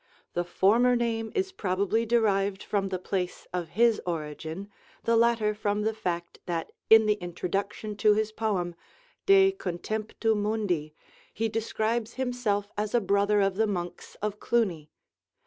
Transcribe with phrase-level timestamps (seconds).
[0.33, 4.67] The former name is probably derived from the place of his origin,
[5.03, 8.73] the latter from the fact that in the introduction to his poem
[9.27, 10.95] 'De Contemptu Mundi'
[11.31, 14.89] he describes himself as a brother of the monks of Cluny.